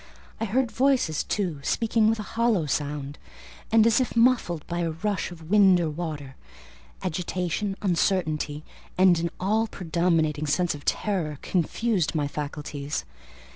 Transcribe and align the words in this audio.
I 0.39 0.45
heard 0.45 0.71
voices, 0.71 1.23
too, 1.23 1.59
speaking 1.61 2.09
with 2.09 2.17
a 2.19 2.23
hollow 2.33 2.65
sound, 2.65 3.19
and 3.71 3.85
as 3.85 4.01
if 4.01 4.15
muffled 4.15 4.65
by 4.65 4.79
a 4.79 4.89
rush 4.89 5.29
of 5.29 5.51
wind 5.51 5.79
or 5.79 5.91
water: 5.91 6.35
agitation, 7.03 7.77
uncertainty, 7.83 8.63
and 8.97 9.19
an 9.19 9.29
all 9.39 9.67
predominating 9.67 10.47
sense 10.47 10.73
of 10.73 10.85
terror 10.85 11.37
confused 11.43 12.15
my 12.15 12.27
faculties. 12.27 13.05